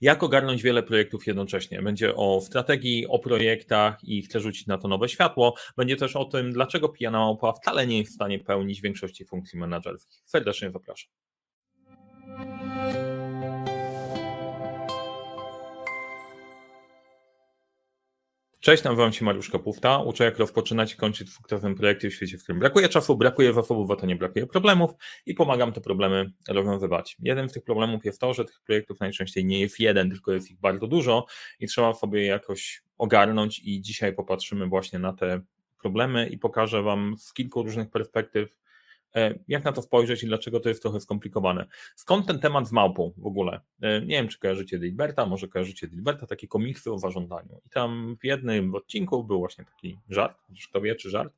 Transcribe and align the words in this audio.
jak 0.00 0.22
ogarnąć 0.22 0.62
wiele 0.62 0.82
projektów 0.82 1.26
jednocześnie. 1.26 1.82
Będzie 1.82 2.14
o 2.14 2.40
strategii, 2.40 3.06
o 3.06 3.18
projektach 3.18 4.04
i 4.04 4.22
chcę 4.22 4.40
rzucić 4.40 4.66
na 4.66 4.78
to 4.78 4.88
nowe 4.88 5.08
światło. 5.08 5.54
Będzie 5.76 5.96
też 5.96 6.16
o 6.16 6.24
tym, 6.24 6.52
dlaczego 6.52 6.88
pijana 6.88 7.18
małpa 7.18 7.52
wcale 7.52 7.86
nie 7.86 7.98
jest 7.98 8.10
w 8.10 8.14
stanie 8.14 8.38
pełnić 8.38 8.80
większości 8.80 9.24
funkcji 9.24 9.58
menedżerskich. 9.58 10.22
Serdecznie 10.24 10.70
zapraszam. 10.70 11.10
Cześć, 18.64 18.84
nazywam 18.84 19.12
się 19.12 19.24
Mariusz 19.24 19.50
Kapufta. 19.50 19.98
Uczę, 19.98 20.24
jak 20.24 20.38
rozpoczynać 20.38 20.92
i 20.92 20.96
kończyć 20.96 21.30
fruktowym 21.30 21.74
projekty 21.74 22.10
w 22.10 22.14
świecie, 22.14 22.38
w 22.38 22.42
którym 22.42 22.60
brakuje 22.60 22.88
czasu, 22.88 23.16
brakuje 23.16 23.52
zasobów, 23.52 23.90
a 23.90 23.96
to 23.96 24.06
nie 24.06 24.16
brakuje 24.16 24.46
problemów 24.46 24.90
i 25.26 25.34
pomagam 25.34 25.72
te 25.72 25.80
problemy 25.80 26.32
rozwiązywać. 26.48 27.16
Jeden 27.20 27.48
z 27.48 27.52
tych 27.52 27.64
problemów 27.64 28.04
jest 28.04 28.20
to, 28.20 28.34
że 28.34 28.44
tych 28.44 28.60
projektów 28.66 29.00
najczęściej 29.00 29.44
nie 29.44 29.60
jest 29.60 29.80
jeden, 29.80 30.10
tylko 30.10 30.32
jest 30.32 30.50
ich 30.50 30.60
bardzo 30.60 30.86
dużo 30.86 31.26
i 31.60 31.66
trzeba 31.66 31.94
sobie 31.94 32.26
jakoś 32.26 32.82
ogarnąć 32.98 33.58
i 33.58 33.80
dzisiaj 33.80 34.14
popatrzymy 34.14 34.66
właśnie 34.66 34.98
na 34.98 35.12
te 35.12 35.40
problemy 35.80 36.28
i 36.28 36.38
pokażę 36.38 36.82
Wam 36.82 37.14
z 37.18 37.32
kilku 37.32 37.62
różnych 37.62 37.90
perspektyw, 37.90 38.56
jak 39.48 39.64
na 39.64 39.72
to 39.72 39.82
spojrzeć 39.82 40.22
i 40.22 40.26
dlaczego 40.26 40.60
to 40.60 40.68
jest 40.68 40.82
trochę 40.82 41.00
skomplikowane? 41.00 41.66
Skąd 41.96 42.26
ten 42.26 42.38
temat 42.38 42.68
z 42.68 42.72
małpą 42.72 43.12
w 43.16 43.26
ogóle? 43.26 43.60
E, 43.80 44.00
nie 44.00 44.16
wiem, 44.16 44.28
czy 44.28 44.38
kojarzycie 44.38 44.78
Dilberta, 44.78 45.26
może 45.26 45.48
kojarzycie 45.48 45.88
Dilberta, 45.88 46.26
takie 46.26 46.48
komiksy 46.48 46.92
o 46.92 46.98
zarządzaniu. 46.98 47.60
I 47.66 47.70
tam 47.70 48.16
w 48.20 48.24
jednym 48.24 48.74
odcinku 48.74 49.24
był 49.24 49.38
właśnie 49.38 49.64
taki 49.64 49.98
żart, 50.08 50.38
chociaż 50.48 50.68
kto 50.68 50.80
wie, 50.80 50.94
czy 50.94 51.10
żart, 51.10 51.34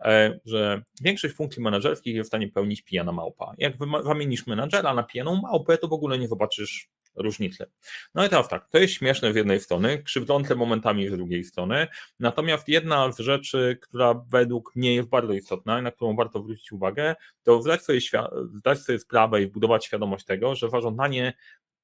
e, 0.00 0.40
że 0.44 0.82
większość 1.00 1.34
funkcji 1.34 1.62
menedżerskich 1.62 2.14
jest 2.14 2.26
w 2.26 2.30
stanie 2.30 2.48
pełnić 2.48 2.82
pijana 2.82 3.12
małpa. 3.12 3.54
Jak 3.58 3.74
zamienisz 4.04 4.46
menadżera 4.46 4.94
na 4.94 5.02
pijaną 5.02 5.40
małpę, 5.40 5.78
to 5.78 5.88
w 5.88 5.92
ogóle 5.92 6.18
nie 6.18 6.28
zobaczysz 6.28 6.90
różnicy. 7.16 7.66
No 8.14 8.26
i 8.26 8.28
teraz 8.28 8.48
tak, 8.48 8.68
to 8.68 8.78
jest 8.78 8.94
śmieszne 8.94 9.32
z 9.32 9.36
jednej 9.36 9.60
strony, 9.60 10.02
krzywdzące 10.02 10.54
momentami 10.54 11.08
z 11.08 11.12
drugiej 11.12 11.44
strony, 11.44 11.86
natomiast 12.20 12.68
jedna 12.68 13.12
z 13.12 13.18
rzeczy, 13.18 13.78
która 13.82 14.14
według 14.14 14.76
mnie 14.76 14.94
jest 14.94 15.08
bardzo 15.08 15.32
istotna 15.32 15.80
i 15.80 15.82
na 15.82 15.90
którą 15.90 16.16
warto 16.16 16.42
zwrócić 16.42 16.72
uwagę, 16.72 17.14
to 17.42 17.62
zdać 17.62 17.82
sobie, 17.82 18.00
zdać 18.54 18.78
sobie 18.78 18.98
sprawę 18.98 19.42
i 19.42 19.46
wbudować 19.46 19.84
świadomość 19.84 20.24
tego, 20.24 20.54
że 20.54 20.70
zarządzanie 20.70 21.32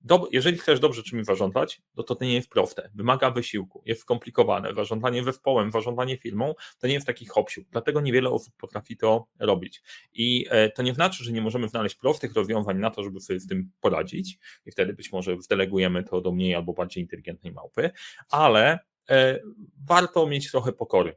Dob 0.00 0.32
jeżeli 0.32 0.58
chcesz 0.58 0.80
dobrze 0.80 1.02
czymś 1.02 1.26
zarządzać, 1.26 1.82
to 1.96 2.02
to 2.02 2.24
nie 2.24 2.34
jest 2.34 2.48
proste, 2.48 2.90
wymaga 2.94 3.30
wysiłku, 3.30 3.82
jest 3.86 4.00
skomplikowane. 4.00 4.74
Zarządzanie 4.74 5.24
zespołem, 5.24 5.70
zarządzanie 5.70 6.16
firmą 6.16 6.54
to 6.78 6.86
nie 6.86 6.94
jest 6.94 7.06
taki 7.06 7.26
hopsiu, 7.26 7.62
dlatego 7.70 8.00
niewiele 8.00 8.30
osób 8.30 8.54
potrafi 8.56 8.96
to 8.96 9.26
robić. 9.38 9.82
I 10.12 10.46
e, 10.50 10.70
to 10.70 10.82
nie 10.82 10.94
znaczy, 10.94 11.24
że 11.24 11.32
nie 11.32 11.42
możemy 11.42 11.68
znaleźć 11.68 11.94
prostych 11.94 12.34
rozwiązań 12.34 12.78
na 12.78 12.90
to, 12.90 13.04
żeby 13.04 13.20
sobie 13.20 13.40
z 13.40 13.46
tym 13.46 13.70
poradzić 13.80 14.38
i 14.66 14.70
wtedy 14.70 14.92
być 14.92 15.12
może 15.12 15.36
zdelegujemy 15.40 16.04
to 16.04 16.20
do 16.20 16.32
mniej 16.32 16.54
albo 16.54 16.72
bardziej 16.72 17.02
inteligentnej 17.02 17.52
małpy, 17.52 17.90
ale 18.30 18.78
e, 19.10 19.40
warto 19.86 20.26
mieć 20.26 20.50
trochę 20.50 20.72
pokory 20.72 21.16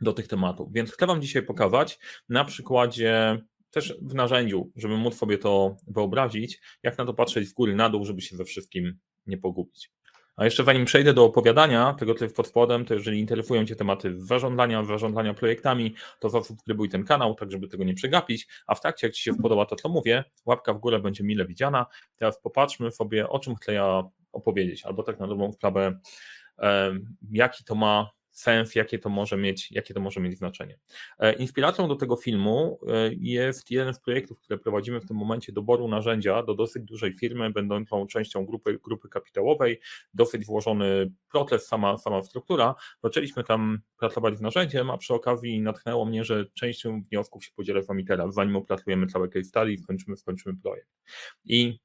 do 0.00 0.12
tych 0.12 0.28
tematów. 0.28 0.72
Więc 0.72 0.92
chcę 0.92 1.06
Wam 1.06 1.22
dzisiaj 1.22 1.42
pokazać 1.42 1.98
na 2.28 2.44
przykładzie 2.44 3.38
też 3.70 3.94
w 4.02 4.14
narzędziu, 4.14 4.70
żeby 4.76 4.96
móc 4.96 5.14
sobie 5.14 5.38
to 5.38 5.76
wyobrazić, 5.86 6.60
jak 6.82 6.98
na 6.98 7.04
to 7.04 7.14
patrzeć 7.14 7.48
z 7.48 7.52
góry 7.52 7.74
na 7.74 7.90
dół, 7.90 8.04
żeby 8.04 8.20
się 8.20 8.36
we 8.36 8.44
wszystkim 8.44 8.98
nie 9.26 9.38
pogubić. 9.38 9.90
A 10.36 10.44
jeszcze 10.44 10.64
zanim 10.64 10.84
przejdę 10.84 11.14
do 11.14 11.24
opowiadania 11.24 11.94
tego, 11.94 12.14
co 12.14 12.24
jest 12.24 12.36
pod 12.36 12.46
spodem, 12.46 12.84
to 12.84 12.94
jeżeli 12.94 13.20
interesują 13.20 13.66
Cię 13.66 13.76
tematy 13.76 14.14
zarządzania, 14.20 14.84
zarządzania 14.84 15.34
projektami, 15.34 15.94
to 16.20 16.30
zasubskrybuj 16.30 16.88
ten 16.88 17.04
kanał, 17.04 17.34
tak 17.34 17.52
żeby 17.52 17.68
tego 17.68 17.84
nie 17.84 17.94
przegapić, 17.94 18.48
a 18.66 18.74
w 18.74 18.80
trakcie, 18.80 19.06
jak 19.06 19.14
Ci 19.14 19.22
się 19.22 19.34
podoba 19.34 19.66
to, 19.66 19.76
co 19.76 19.88
mówię, 19.88 20.24
łapka 20.46 20.74
w 20.74 20.78
górę 20.78 21.00
będzie 21.00 21.24
mile 21.24 21.46
widziana. 21.46 21.86
Teraz 22.16 22.40
popatrzmy 22.40 22.90
sobie, 22.90 23.28
o 23.28 23.38
czym 23.38 23.56
chcę 23.56 23.72
ja 23.72 24.02
opowiedzieć, 24.32 24.84
albo 24.84 25.02
tak 25.02 25.20
na 25.20 25.26
dobrą 25.26 25.52
sprawę, 25.52 25.98
jaki 27.30 27.64
to 27.64 27.74
ma 27.74 28.10
sens, 28.38 28.74
jakie 28.74 28.98
to 28.98 29.08
może 29.08 29.36
mieć, 29.36 29.72
jakie 29.72 29.94
to 29.94 30.00
może 30.00 30.20
mieć 30.20 30.38
znaczenie. 30.38 30.78
E, 31.18 31.32
inspiracją 31.32 31.88
do 31.88 31.96
tego 31.96 32.16
filmu 32.16 32.78
e, 32.88 33.10
jest 33.18 33.70
jeden 33.70 33.94
z 33.94 34.00
projektów, 34.00 34.40
które 34.40 34.58
prowadzimy 34.58 35.00
w 35.00 35.06
tym 35.06 35.16
momencie 35.16 35.52
doboru 35.52 35.88
narzędzia 35.88 36.42
do 36.42 36.54
dosyć 36.54 36.82
dużej 36.84 37.12
firmy, 37.12 37.50
będącą 37.50 38.06
częścią 38.06 38.46
grupy, 38.46 38.78
grupy 38.84 39.08
kapitałowej, 39.08 39.80
dosyć 40.14 40.44
włożony 40.44 41.12
proces, 41.32 41.66
sama, 41.66 41.98
sama 41.98 42.22
struktura. 42.22 42.74
Zaczęliśmy 43.02 43.44
tam 43.44 43.78
pracować 43.98 44.36
z 44.36 44.40
narzędziem, 44.40 44.90
a 44.90 44.98
przy 44.98 45.14
okazji 45.14 45.60
natchnęło 45.60 46.04
mnie, 46.04 46.24
że 46.24 46.46
częścią 46.54 47.02
wniosków 47.02 47.44
się 47.44 47.50
podzielę 47.56 47.82
z 47.82 47.86
Wami 47.86 48.04
teraz, 48.04 48.34
zanim 48.34 48.56
opracujemy 48.56 49.06
całe 49.06 49.28
case 49.28 49.44
study 49.44 49.72
i 49.72 49.78
skończymy, 49.78 50.16
skończymy 50.16 50.56
projekt. 50.62 50.88
I 51.44 51.78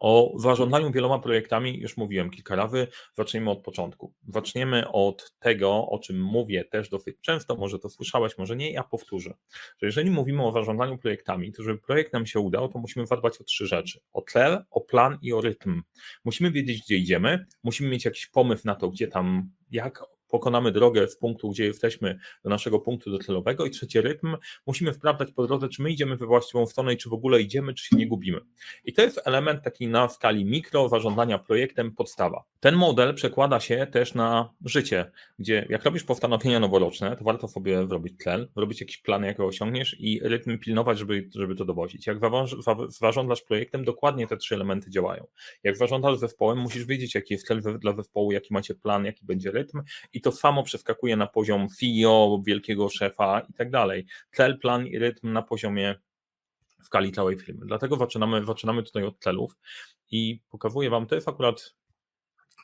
o 0.00 0.34
zarządzaniu 0.38 0.92
wieloma 0.92 1.18
projektami 1.18 1.78
już 1.78 1.96
mówiłem 1.96 2.30
kilka 2.30 2.56
razy. 2.56 2.86
Zaczniemy 3.14 3.50
od 3.50 3.62
początku. 3.62 4.12
Zaczniemy 4.28 4.88
od 4.92 5.32
tego, 5.38 5.88
o 5.88 5.98
czym 5.98 6.22
mówię 6.22 6.64
też 6.64 6.88
dosyć 6.88 7.16
często, 7.20 7.56
może 7.56 7.78
to 7.78 7.88
słyszałeś, 7.88 8.38
może 8.38 8.56
nie, 8.56 8.72
ja 8.72 8.84
powtórzę. 8.84 9.34
Że 9.78 9.86
jeżeli 9.86 10.10
mówimy 10.10 10.46
o 10.46 10.52
zarządzaniu 10.52 10.98
projektami, 10.98 11.52
to 11.52 11.62
żeby 11.62 11.78
projekt 11.78 12.12
nam 12.12 12.26
się 12.26 12.40
udał, 12.40 12.68
to 12.68 12.78
musimy 12.78 13.06
zadbać 13.06 13.40
o 13.40 13.44
trzy 13.44 13.66
rzeczy: 13.66 14.00
o 14.12 14.22
cel, 14.22 14.64
o 14.70 14.80
plan 14.80 15.18
i 15.22 15.32
o 15.32 15.40
rytm. 15.40 15.82
Musimy 16.24 16.50
wiedzieć, 16.50 16.82
gdzie 16.82 16.96
idziemy, 16.96 17.46
musimy 17.62 17.90
mieć 17.90 18.04
jakiś 18.04 18.26
pomysł 18.26 18.62
na 18.66 18.74
to, 18.74 18.88
gdzie 18.88 19.08
tam, 19.08 19.50
jak 19.70 20.17
pokonamy 20.28 20.72
drogę 20.72 21.08
z 21.08 21.16
punktu, 21.16 21.50
gdzie 21.50 21.64
jesteśmy, 21.64 22.18
do 22.44 22.50
naszego 22.50 22.78
punktu 22.78 23.10
docelowego. 23.10 23.66
I 23.66 23.70
trzeci 23.70 24.00
rytm, 24.00 24.36
musimy 24.66 24.92
sprawdzać 24.92 25.32
po 25.32 25.46
drodze, 25.46 25.68
czy 25.68 25.82
my 25.82 25.90
idziemy 25.90 26.16
we 26.16 26.26
właściwą 26.26 26.66
stronę 26.66 26.94
i 26.94 26.96
czy 26.96 27.08
w 27.08 27.12
ogóle 27.12 27.40
idziemy, 27.40 27.74
czy 27.74 27.84
się 27.84 27.96
nie 27.96 28.06
gubimy. 28.06 28.40
I 28.84 28.92
to 28.92 29.02
jest 29.02 29.20
element 29.24 29.64
taki 29.64 29.88
na 29.88 30.08
skali 30.08 30.44
mikro, 30.44 30.88
zarządzania 30.88 31.38
projektem, 31.38 31.94
podstawa. 31.94 32.44
Ten 32.60 32.74
model 32.74 33.14
przekłada 33.14 33.60
się 33.60 33.86
też 33.92 34.14
na 34.14 34.54
życie, 34.64 35.10
gdzie 35.38 35.66
jak 35.68 35.84
robisz 35.84 36.04
postanowienia 36.04 36.60
noworoczne, 36.60 37.16
to 37.16 37.24
warto 37.24 37.48
sobie 37.48 37.86
zrobić 37.86 38.22
cel, 38.22 38.48
robić 38.56 38.80
jakiś 38.80 38.98
plan, 38.98 39.24
jak 39.24 39.36
go 39.36 39.46
osiągniesz 39.46 39.96
i 39.98 40.20
rytm 40.22 40.58
pilnować, 40.58 40.98
żeby, 40.98 41.28
żeby 41.34 41.54
to 41.54 41.64
dowozić. 41.64 42.06
Jak 42.06 42.18
zarządzasz 42.88 43.42
projektem, 43.42 43.84
dokładnie 43.84 44.26
te 44.26 44.36
trzy 44.36 44.54
elementy 44.54 44.90
działają. 44.90 45.26
Jak 45.62 45.76
zarządzasz 45.76 46.18
zespołem, 46.18 46.58
musisz 46.58 46.84
wiedzieć, 46.84 47.14
jaki 47.14 47.34
jest 47.34 47.46
cel 47.46 47.62
dla 47.78 47.92
zespołu, 47.92 48.32
jaki 48.32 48.54
macie 48.54 48.74
plan, 48.74 49.04
jaki 49.04 49.24
będzie 49.24 49.50
rytm 49.50 49.82
i 50.18 50.20
to 50.20 50.32
samo 50.32 50.62
przeskakuje 50.62 51.16
na 51.16 51.26
poziom 51.26 51.68
CEO, 51.68 52.42
wielkiego 52.46 52.88
szefa 52.88 53.40
i 53.40 53.52
tak 53.52 53.70
dalej. 53.70 54.06
Cel, 54.32 54.58
plan 54.58 54.86
i 54.86 54.98
rytm 54.98 55.32
na 55.32 55.42
poziomie 55.42 55.94
skali 56.82 57.12
całej 57.12 57.38
firmy. 57.38 57.66
Dlatego 57.66 57.96
zaczynamy, 57.96 58.44
zaczynamy 58.44 58.82
tutaj 58.82 59.04
od 59.04 59.18
celów 59.18 59.56
i 60.10 60.40
pokazuję 60.50 60.90
Wam, 60.90 61.06
to 61.06 61.14
jest 61.14 61.28
akurat 61.28 61.74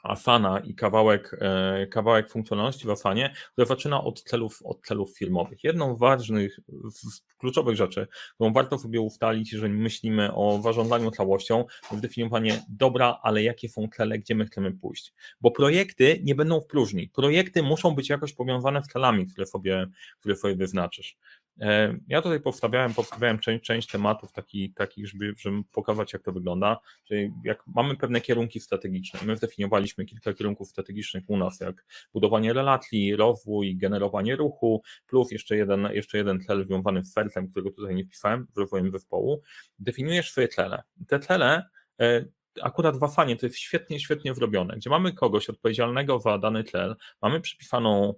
Asana 0.03 0.59
i 0.59 0.75
kawałek, 0.75 1.37
e, 1.41 1.87
kawałek 1.87 2.31
funkcjonalności 2.31 2.87
w 2.87 2.91
Asanie, 2.91 3.35
które 3.53 3.67
zaczyna 3.67 4.05
od 4.05 4.23
celów, 4.23 4.63
od 4.65 4.87
celów 4.87 5.19
firmowych. 5.19 5.65
Jedną 5.65 5.97
z 5.97 5.99
ważnych, 5.99 6.59
z 6.91 7.21
kluczowych 7.39 7.77
rzeczy, 7.77 8.07
którą 8.35 8.53
warto 8.53 8.79
sobie 8.79 9.01
ustalić, 9.01 9.53
jeżeli 9.53 9.75
myślimy 9.75 10.35
o 10.35 10.61
zarządzaniu 10.63 11.11
całością, 11.11 11.65
to 11.91 11.97
zdefiniowanie 11.97 12.63
dobra, 12.69 13.19
ale 13.23 13.43
jakie 13.43 13.69
są 13.69 13.89
cele, 13.97 14.19
gdzie 14.19 14.35
my 14.35 14.47
chcemy 14.47 14.73
pójść. 14.73 15.13
Bo 15.41 15.51
projekty 15.51 16.21
nie 16.25 16.35
będą 16.35 16.61
w 16.61 16.67
próżni. 16.67 17.09
Projekty 17.09 17.63
muszą 17.63 17.95
być 17.95 18.09
jakoś 18.09 18.33
powiązane 18.33 18.83
z 18.83 18.87
celami, 18.87 19.27
które 19.27 19.47
sobie, 19.47 19.87
które 20.21 20.37
sobie 20.37 20.57
wyznaczysz. 20.57 21.17
E, 21.61 21.99
ja 22.09 22.23
tutaj 22.23 22.41
powstawiałem, 22.41 22.95
powstawiałem 22.95 23.39
część, 23.39 23.65
część 23.65 23.89
tematów 23.91 24.33
takich, 24.33 24.75
taki, 24.75 25.07
żeby, 25.07 25.35
żeby 25.39 25.63
pokazać, 25.73 26.13
jak 26.13 26.23
to 26.23 26.33
wygląda. 26.33 26.79
Czyli 27.05 27.33
jak 27.45 27.63
mamy 27.67 27.97
pewne 27.97 28.21
kierunki 28.21 28.61
strategiczne, 28.61 29.21
my 29.25 29.37
zdefiniowaliśmy 29.37 30.05
kilka 30.05 30.35
kierunków 30.35 30.69
strategicznych 30.69 31.25
u 31.29 31.37
nas, 31.37 31.61
jak 31.61 31.87
budowanie 32.13 32.53
relacji, 32.53 33.17
rozwój, 33.17 33.77
generowanie 33.77 34.37
ruchu, 34.37 34.83
plus 35.07 35.31
jeszcze 35.31 35.57
jeden, 35.57 35.89
jeszcze 35.93 36.19
jeden 36.19 36.41
cel 36.41 36.65
związany 36.65 37.05
z 37.05 37.13
sercem, 37.13 37.49
którego 37.49 37.71
tutaj 37.71 37.95
nie 37.95 38.05
wpisałem, 38.05 38.47
z 38.55 38.59
rozwojem 38.59 38.91
zespołu. 38.91 39.43
Definiujesz 39.79 40.31
swoje 40.31 40.49
cele. 40.49 40.83
Te 41.09 41.21
cele 41.21 41.69
e, 42.01 42.25
akurat 42.63 42.99
w 42.99 43.05
Afanie 43.05 43.37
to 43.37 43.47
jest 43.47 43.59
świetnie, 43.59 44.01
świetnie 44.01 44.35
zrobione, 44.35 44.77
gdzie 44.77 44.91
mamy 44.91 45.13
kogoś 45.13 45.51
odpowiedzialnego 45.51 46.21
za 46.21 46.39
dany 46.39 46.65
cel, 46.65 46.97
mamy 47.23 47.41
przypisaną 47.41 48.15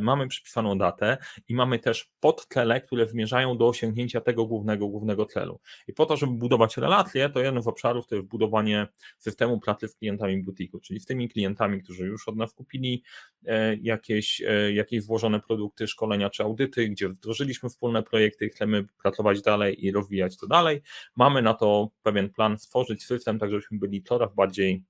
mamy 0.00 0.28
przypisaną 0.28 0.78
datę 0.78 1.16
i 1.48 1.54
mamy 1.54 1.78
też 1.78 2.10
podtlele, 2.20 2.80
które 2.80 3.06
zmierzają 3.06 3.56
do 3.56 3.68
osiągnięcia 3.68 4.20
tego 4.20 4.46
głównego, 4.46 4.88
głównego 4.88 5.26
celu. 5.26 5.60
I 5.88 5.92
po 5.92 6.06
to, 6.06 6.16
żeby 6.16 6.32
budować 6.32 6.76
relacje, 6.76 7.28
to 7.28 7.40
jeden 7.40 7.62
z 7.62 7.66
obszarów 7.66 8.06
to 8.06 8.14
jest 8.14 8.28
budowanie 8.28 8.88
systemu 9.18 9.60
pracy 9.60 9.88
z 9.88 9.94
klientami 9.94 10.42
butiku, 10.42 10.80
czyli 10.80 11.00
z 11.00 11.06
tymi 11.06 11.28
klientami, 11.28 11.82
którzy 11.82 12.06
już 12.06 12.28
od 12.28 12.36
nas 12.36 12.54
kupili 12.54 13.02
e, 13.46 13.76
jakieś, 13.76 14.42
e, 14.46 14.72
jakieś 14.72 15.06
włożone 15.06 15.40
produkty, 15.40 15.88
szkolenia 15.88 16.30
czy 16.30 16.42
audyty, 16.42 16.88
gdzie 16.88 17.08
wdrożyliśmy 17.08 17.68
wspólne 17.68 18.02
projekty 18.02 18.48
chcemy 18.48 18.84
pracować 19.02 19.42
dalej 19.42 19.86
i 19.86 19.92
rozwijać 19.92 20.36
to 20.36 20.46
dalej. 20.46 20.82
Mamy 21.16 21.42
na 21.42 21.54
to 21.54 21.90
pewien 22.02 22.30
plan, 22.30 22.58
stworzyć 22.58 23.04
system, 23.04 23.38
tak 23.38 23.50
żebyśmy 23.50 23.78
byli 23.78 24.02
coraz 24.02 24.34
bardziej 24.34 24.84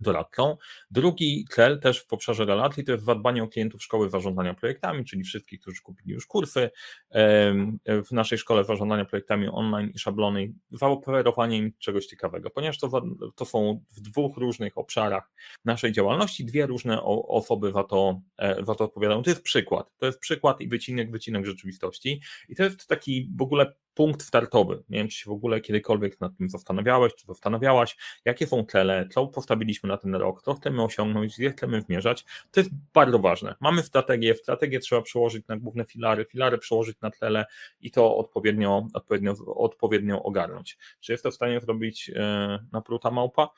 doradcą. 0.00 0.56
Drugi 0.90 1.46
cel 1.50 1.80
też 1.80 2.04
w 2.04 2.12
obszarze 2.12 2.44
relacji 2.44 2.84
to 2.84 2.92
jest 2.92 3.04
zadbanie 3.04 3.42
o 3.42 3.48
klientów 3.48 3.82
szkoły 3.82 4.10
zarządzania 4.10 4.54
projektami, 4.54 5.04
czyli 5.04 5.24
wszystkich, 5.24 5.60
którzy 5.60 5.82
kupili 5.82 6.12
już 6.12 6.26
kursy 6.26 6.70
w 7.86 8.12
naszej 8.12 8.38
szkole 8.38 8.64
zarządzania 8.64 9.04
projektami 9.04 9.48
online 9.48 9.90
i 9.94 9.98
szablony, 9.98 10.52
zaoferowanie 10.70 11.56
im 11.56 11.72
czegoś 11.78 12.06
ciekawego, 12.06 12.50
ponieważ 12.50 12.78
to, 12.78 13.02
to 13.34 13.44
są 13.44 13.84
w 13.96 14.00
dwóch 14.00 14.36
różnych 14.36 14.78
obszarach 14.78 15.30
naszej 15.64 15.92
działalności, 15.92 16.44
dwie 16.44 16.66
różne 16.66 17.02
osoby 17.28 17.72
za 17.72 17.84
to, 17.84 18.20
e, 18.38 18.64
za 18.64 18.74
to 18.74 18.84
odpowiadają. 18.84 19.22
To 19.22 19.30
jest 19.30 19.42
przykład, 19.42 19.92
to 19.98 20.06
jest 20.06 20.18
przykład 20.18 20.60
i 20.60 20.68
wycinek, 20.68 21.10
wycinek 21.10 21.46
rzeczywistości 21.46 22.20
i 22.48 22.56
to 22.56 22.62
jest 22.64 22.86
taki 22.86 23.30
w 23.36 23.42
ogóle 23.42 23.72
punkt 23.98 24.22
startowy. 24.22 24.82
Nie 24.88 24.98
wiem, 24.98 25.08
czy 25.08 25.18
się 25.18 25.30
w 25.30 25.32
ogóle 25.32 25.60
kiedykolwiek 25.60 26.20
nad 26.20 26.36
tym 26.36 26.50
zastanawiałeś, 26.50 27.14
czy 27.14 27.26
zastanawiałaś, 27.26 27.96
jakie 28.24 28.46
są 28.46 28.64
cele, 28.64 29.08
co 29.12 29.26
postawiliśmy 29.26 29.88
na 29.88 29.96
ten 29.96 30.14
rok, 30.14 30.42
co 30.42 30.54
chcemy 30.54 30.82
osiągnąć, 30.82 31.36
gdzie 31.38 31.50
chcemy 31.50 31.80
zmierzać. 31.80 32.24
To 32.50 32.60
jest 32.60 32.70
bardzo 32.94 33.18
ważne. 33.18 33.54
Mamy 33.60 33.82
strategię, 33.82 34.34
strategię 34.34 34.80
trzeba 34.80 35.02
przełożyć 35.02 35.46
na 35.46 35.56
główne 35.56 35.84
filary, 35.84 36.24
filary 36.24 36.58
przełożyć 36.58 37.00
na 37.00 37.10
tle 37.10 37.46
i 37.80 37.90
to 37.90 38.16
odpowiednio, 38.16 38.88
odpowiednio, 38.94 39.34
odpowiednio 39.46 40.22
ogarnąć. 40.22 40.78
Czy 41.00 41.12
jest 41.12 41.24
to 41.24 41.30
w 41.30 41.34
stanie 41.34 41.60
zrobić 41.60 42.10
e, 42.14 42.58
na 42.72 42.80
pruta 42.80 43.10
małpa? 43.10 43.48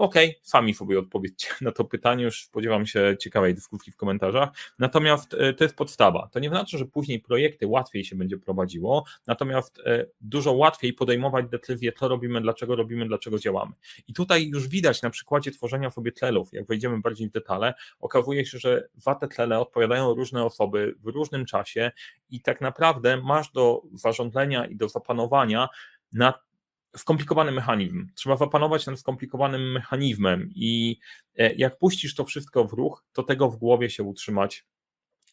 Okej, 0.00 0.30
okay, 0.30 0.40
sami 0.42 0.74
sobie 0.74 0.98
odpowiedzcie 0.98 1.48
na 1.60 1.72
to 1.72 1.84
pytanie, 1.84 2.24
już 2.24 2.44
spodziewam 2.44 2.86
się 2.86 3.16
ciekawej 3.20 3.54
dyskusji 3.54 3.92
w 3.92 3.96
komentarzach. 3.96 4.48
Natomiast 4.78 5.34
e, 5.34 5.54
to 5.54 5.64
jest 5.64 5.76
podstawa. 5.76 6.28
To 6.32 6.40
nie 6.40 6.48
znaczy, 6.48 6.78
że 6.78 6.84
później 6.84 7.20
projekty 7.20 7.66
łatwiej 7.66 8.04
się 8.04 8.16
będzie 8.16 8.38
prowadziło, 8.38 9.04
natomiast 9.26 9.78
e, 9.86 10.06
dużo 10.20 10.52
łatwiej 10.52 10.92
podejmować 10.92 11.46
decyzje, 11.48 11.92
co 11.92 12.08
robimy, 12.08 12.40
dlaczego 12.40 12.76
robimy, 12.76 13.06
dlaczego 13.06 13.38
działamy. 13.38 13.72
I 14.08 14.12
tutaj 14.14 14.48
już 14.48 14.68
widać 14.68 15.02
na 15.02 15.10
przykładzie 15.10 15.50
tworzenia 15.50 15.90
sobie 15.90 16.12
tlelów, 16.12 16.52
jak 16.52 16.66
wejdziemy 16.66 17.00
bardziej 17.00 17.28
w 17.28 17.32
detale, 17.32 17.74
okazuje 18.00 18.46
się, 18.46 18.58
że 18.58 18.88
za 18.96 19.14
te 19.14 19.28
tlele 19.28 19.58
odpowiadają 19.58 20.14
różne 20.14 20.44
osoby 20.44 20.94
w 21.02 21.06
różnym 21.06 21.46
czasie 21.46 21.90
i 22.30 22.40
tak 22.40 22.60
naprawdę 22.60 23.16
masz 23.16 23.52
do 23.52 23.82
zarządzania 23.92 24.66
i 24.66 24.76
do 24.76 24.88
zapanowania 24.88 25.68
nad 26.12 26.49
skomplikowany 26.96 27.52
mechanizm. 27.52 28.06
Trzeba 28.14 28.36
zapanować 28.36 28.86
nad 28.86 28.98
skomplikowanym 28.98 29.72
mechanizmem 29.72 30.50
i 30.54 30.98
e, 31.38 31.54
jak 31.54 31.78
puścisz 31.78 32.14
to 32.14 32.24
wszystko 32.24 32.64
w 32.64 32.72
ruch, 32.72 33.04
to 33.12 33.22
tego 33.22 33.50
w 33.50 33.56
głowie 33.56 33.90
się 33.90 34.02
utrzymać, 34.02 34.66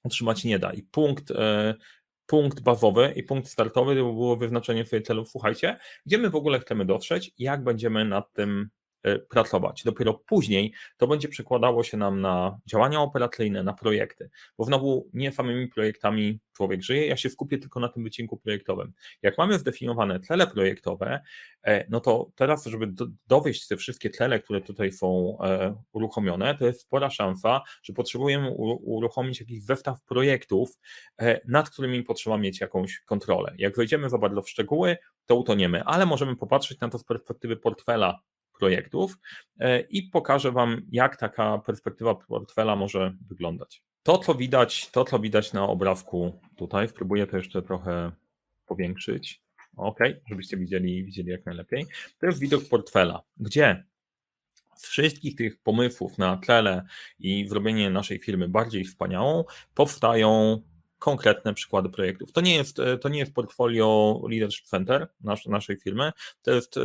utrzymać 0.03 0.43
nie 0.43 0.59
da. 0.59 0.73
I 0.73 0.83
punkt, 0.83 1.31
e, 1.31 1.75
punkt 2.25 2.59
bazowy 2.59 3.13
i 3.15 3.23
punkt 3.23 3.49
startowy 3.49 3.95
to 3.95 4.01
było 4.01 4.35
wyznaczenie 4.37 4.85
swoich 4.85 5.03
celów. 5.03 5.29
Słuchajcie, 5.29 5.77
gdzie 6.05 6.17
my 6.17 6.29
w 6.29 6.35
ogóle 6.35 6.59
chcemy 6.59 6.85
dotrzeć, 6.85 7.31
jak 7.37 7.63
będziemy 7.63 8.05
nad 8.05 8.33
tym 8.33 8.69
pracować. 9.29 9.83
Dopiero 9.83 10.13
później 10.13 10.73
to 10.97 11.07
będzie 11.07 11.27
przekładało 11.27 11.83
się 11.83 11.97
nam 11.97 12.21
na 12.21 12.59
działania 12.65 13.01
operacyjne, 13.01 13.63
na 13.63 13.73
projekty, 13.73 14.29
bo 14.57 14.63
znowu 14.63 15.09
nie 15.13 15.31
samymi 15.31 15.67
projektami 15.67 16.39
człowiek 16.53 16.83
żyje, 16.83 17.07
ja 17.07 17.17
się 17.17 17.29
skupię 17.29 17.57
tylko 17.57 17.79
na 17.79 17.89
tym 17.89 18.03
wycinku 18.03 18.37
projektowym. 18.37 18.93
Jak 19.21 19.37
mamy 19.37 19.59
zdefiniowane 19.59 20.19
cele 20.19 20.47
projektowe, 20.47 21.21
e, 21.63 21.85
no 21.89 21.99
to 21.99 22.31
teraz, 22.35 22.65
żeby 22.65 22.93
dowieść 23.27 23.67
te 23.67 23.77
wszystkie 23.77 24.09
cele, 24.09 24.39
które 24.39 24.61
tutaj 24.61 24.91
są 24.91 25.37
e, 25.43 25.75
uruchomione, 25.91 26.57
to 26.57 26.65
jest 26.65 26.81
spora 26.81 27.09
szansa, 27.09 27.61
że 27.83 27.93
potrzebujemy 27.93 28.49
uruchomić 28.81 29.39
jakiś 29.39 29.63
zestaw 29.63 30.03
projektów, 30.03 30.77
nad 31.47 31.69
którymi 31.69 32.03
potrzeba 32.03 32.37
mieć 32.37 32.61
jakąś 32.61 32.99
kontrolę. 32.99 33.53
Jak 33.57 33.75
wejdziemy 33.75 34.09
za 34.09 34.17
bardzo 34.17 34.41
w 34.41 34.49
szczegóły, 34.49 34.97
to 35.25 35.35
utoniemy, 35.35 35.83
ale 35.83 36.05
możemy 36.05 36.35
popatrzeć 36.35 36.79
na 36.79 36.89
to 36.89 36.99
z 36.99 37.03
perspektywy 37.03 37.57
portfela 37.57 38.19
projektów 38.59 39.17
e, 39.59 39.79
i 39.79 40.03
pokażę 40.03 40.51
Wam, 40.51 40.81
jak 40.91 41.17
taka 41.17 41.57
perspektywa 41.57 42.15
portfela 42.15 42.75
może 42.75 43.13
wyglądać. 43.21 43.81
To, 44.03 44.17
co 44.17 44.35
widać, 44.35 44.89
to, 44.91 45.05
co 45.05 45.19
widać 45.19 45.53
na 45.53 45.63
obrazku 45.67 46.39
tutaj, 46.55 46.87
spróbuję 46.87 47.27
to 47.27 47.37
jeszcze 47.37 47.61
trochę 47.61 48.11
powiększyć. 48.67 49.41
OK, 49.77 49.99
żebyście 50.29 50.57
widzieli, 50.57 51.03
widzieli 51.03 51.29
jak 51.29 51.45
najlepiej. 51.45 51.85
To 52.19 52.25
jest 52.25 52.39
widok 52.39 52.69
portfela, 52.69 53.21
gdzie 53.37 53.83
z 54.75 54.87
wszystkich 54.87 55.35
tych 55.35 55.59
pomysłów 55.59 56.17
na 56.17 56.37
tle 56.37 56.85
i 57.19 57.47
zrobienie 57.49 57.89
naszej 57.89 58.19
firmy 58.19 58.49
bardziej 58.49 58.83
wspaniałą, 58.83 59.43
powstają 59.73 60.61
konkretne 60.99 61.53
przykłady 61.53 61.89
projektów. 61.89 62.31
To 62.31 62.41
nie 62.41 62.55
jest, 62.55 62.77
to 63.01 63.09
nie 63.09 63.19
jest 63.19 63.33
portfolio 63.33 64.19
Leadership 64.29 64.65
Center 64.65 65.07
nasz, 65.21 65.45
naszej 65.45 65.77
firmy, 65.77 66.11
to 66.41 66.51
jest 66.51 66.77
e, 66.77 66.81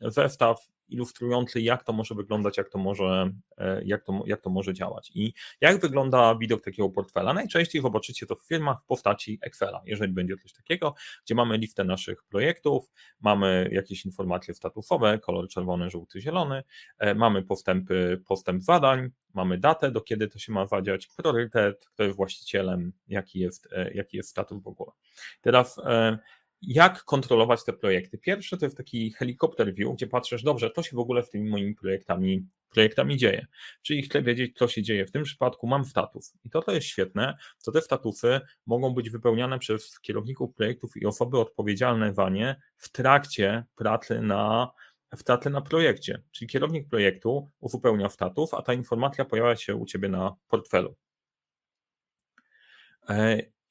zestaw 0.00 0.68
ilustrujący, 0.88 1.60
jak 1.60 1.84
to 1.84 1.92
może 1.92 2.14
wyglądać, 2.14 2.58
jak 2.58 2.68
to 2.68 2.78
może, 2.78 3.30
e, 3.58 3.84
jak 3.84 4.04
to, 4.04 4.22
jak 4.26 4.40
to 4.40 4.50
może 4.50 4.74
działać. 4.74 5.12
I 5.14 5.32
jak 5.60 5.80
wygląda 5.80 6.34
widok 6.34 6.64
takiego 6.64 6.88
portfela? 6.88 7.34
Najczęściej 7.34 7.82
zobaczycie 7.82 8.26
to 8.26 8.36
w 8.36 8.42
firmach 8.42 8.82
w 8.82 8.86
postaci 8.86 9.38
Excela, 9.42 9.82
jeżeli 9.84 10.12
będzie 10.12 10.36
coś 10.36 10.52
takiego, 10.52 10.94
gdzie 11.24 11.34
mamy 11.34 11.58
listę 11.58 11.84
naszych 11.84 12.22
projektów, 12.22 12.90
mamy 13.20 13.68
jakieś 13.72 14.06
informacje 14.06 14.54
statusowe, 14.54 15.18
kolor 15.18 15.48
czerwony, 15.48 15.90
żółty, 15.90 16.20
zielony, 16.20 16.62
e, 16.98 17.14
mamy 17.14 17.42
postępy, 17.42 18.22
postęp 18.26 18.62
zadań, 18.62 19.10
mamy 19.34 19.58
datę, 19.58 19.90
do 19.90 20.00
kiedy 20.00 20.28
to 20.28 20.38
się 20.38 20.52
ma 20.52 20.66
zadziać, 20.66 21.06
priorytet, 21.16 21.86
kto 21.86 22.02
jest 22.02 22.16
właścicielem, 22.16 22.92
jaki 23.08 23.38
jest, 23.38 23.68
e, 23.72 23.92
jaki 23.94 24.16
jest 24.16 24.28
status 24.28 24.62
w 24.62 24.66
ogóle. 24.66 24.92
Teraz 25.40 25.80
jak 26.66 27.04
kontrolować 27.04 27.64
te 27.64 27.72
projekty. 27.72 28.18
Pierwsze 28.18 28.56
to 28.56 28.66
jest 28.66 28.76
taki 28.76 29.12
helikopter 29.12 29.74
view, 29.74 29.94
gdzie 29.94 30.06
patrzysz, 30.06 30.42
dobrze, 30.42 30.70
to 30.70 30.82
się 30.82 30.96
w 30.96 30.98
ogóle 30.98 31.22
z 31.22 31.30
tymi 31.30 31.50
moimi 31.50 31.74
projektami, 31.74 32.46
projektami 32.70 33.16
dzieje. 33.16 33.46
Czyli 33.82 34.02
chcę 34.02 34.22
wiedzieć, 34.22 34.56
co 34.56 34.68
się 34.68 34.82
dzieje. 34.82 35.06
W 35.06 35.10
tym 35.10 35.22
przypadku 35.22 35.66
mam 35.66 35.84
status. 35.84 36.34
I 36.44 36.50
to, 36.50 36.62
to 36.62 36.72
jest 36.72 36.86
świetne, 36.86 37.36
to 37.64 37.72
te 37.72 37.80
statusy 37.80 38.40
mogą 38.66 38.94
być 38.94 39.10
wypełniane 39.10 39.58
przez 39.58 40.00
kierowników 40.00 40.54
projektów 40.54 40.96
i 40.96 41.06
osoby 41.06 41.38
odpowiedzialne 41.38 42.14
za 42.14 42.28
nie 42.28 42.60
w 42.76 42.88
trakcie 42.88 43.64
pracy 43.76 44.20
na 44.20 44.70
w 45.16 45.24
pracy 45.24 45.50
na 45.50 45.60
projekcie. 45.60 46.22
Czyli 46.30 46.48
kierownik 46.48 46.88
projektu 46.88 47.50
uzupełnia 47.60 48.08
status, 48.08 48.54
a 48.54 48.62
ta 48.62 48.74
informacja 48.74 49.24
pojawia 49.24 49.56
się 49.56 49.76
u 49.76 49.86
Ciebie 49.86 50.08
na 50.08 50.34
portfelu. 50.48 50.96